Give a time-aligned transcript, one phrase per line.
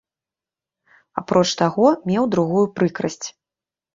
[1.21, 3.27] Апроч таго, меў другую прыкрасць.